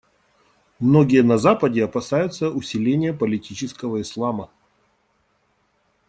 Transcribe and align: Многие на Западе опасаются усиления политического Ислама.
Многие 0.79 1.21
на 1.21 1.37
Западе 1.37 1.85
опасаются 1.85 2.49
усиления 2.49 3.13
политического 3.13 4.01
Ислама. 4.01 4.49